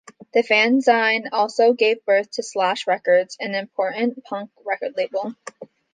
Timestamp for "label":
4.97-5.35